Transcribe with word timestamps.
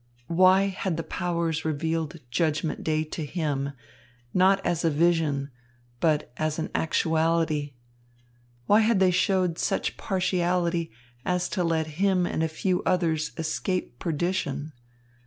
Why 0.33 0.63
had 0.63 0.97
the 0.97 1.03
powers 1.03 1.63
revealed 1.63 2.21
Judgment 2.31 2.83
Day 2.83 3.03
to 3.03 3.23
him, 3.23 3.73
not 4.33 4.59
as 4.65 4.83
a 4.83 4.89
vision, 4.89 5.51
but 5.99 6.31
as 6.37 6.57
an 6.57 6.71
actuality? 6.73 7.73
Why 8.65 8.79
had 8.79 8.99
they 8.99 9.11
showed 9.11 9.59
such 9.59 9.97
partiality 9.97 10.89
as 11.23 11.47
to 11.49 11.63
let 11.63 11.85
him 12.01 12.25
and 12.25 12.41
a 12.41 12.47
few 12.47 12.81
others 12.81 13.31
escape 13.37 13.99
perdition? 13.99 14.73